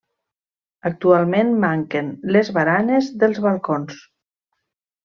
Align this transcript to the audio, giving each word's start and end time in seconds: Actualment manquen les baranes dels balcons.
Actualment 0.89 1.53
manquen 1.65 2.09
les 2.37 2.53
baranes 2.59 3.13
dels 3.27 3.45
balcons. 3.49 4.05